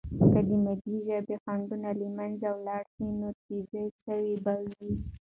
[0.31, 4.91] که د مادی ژبې خنډونه له منځه ولاړ سي، نو تیزي سوې به وي.